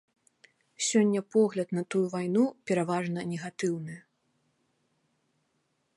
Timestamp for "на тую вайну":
1.79-2.45